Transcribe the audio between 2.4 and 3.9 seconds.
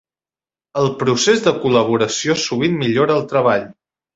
sovint millora el treball.